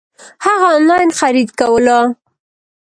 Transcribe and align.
هغه 0.45 0.67
انلاين 0.77 1.09
خريد 1.19 1.49
کولو 1.59 1.99